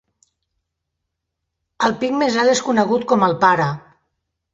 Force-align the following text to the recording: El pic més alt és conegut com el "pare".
El 1.87 1.93
pic 2.03 2.15
més 2.21 2.39
alt 2.45 2.53
és 2.53 2.63
conegut 2.69 3.05
com 3.13 3.27
el 3.29 3.37
"pare". 3.45 3.69